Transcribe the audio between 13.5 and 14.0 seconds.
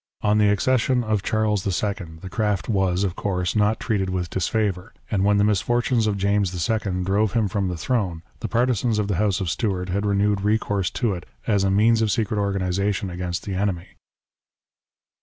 enemy.